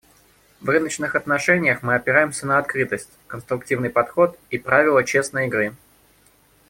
[0.61, 5.75] В рыночных отношениях мы опираемся на открытость, конструктивный подход и правила «честной игры».